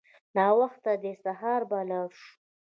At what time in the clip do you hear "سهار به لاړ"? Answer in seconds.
1.23-2.09